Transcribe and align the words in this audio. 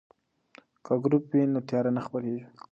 که 0.85 0.93
ګروپ 1.03 1.23
وي 1.31 1.43
نو 1.53 1.59
تیاره 1.69 1.91
نه 1.97 2.01
خپریږي. 2.05 2.43